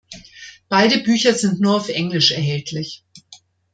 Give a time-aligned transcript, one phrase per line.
[0.67, 3.05] Beide Bücher sind nur auf Englisch erhältlich.